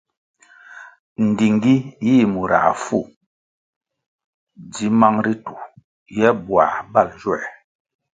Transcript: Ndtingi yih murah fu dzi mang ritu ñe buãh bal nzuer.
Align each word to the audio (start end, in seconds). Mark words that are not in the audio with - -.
Ndtingi 1.25 1.75
yih 2.05 2.25
murah 2.33 2.67
fu 2.83 2.99
dzi 4.71 4.87
mang 4.99 5.17
ritu 5.25 5.55
ñe 6.15 6.27
buãh 6.45 6.73
bal 6.91 7.07
nzuer. 7.15 7.41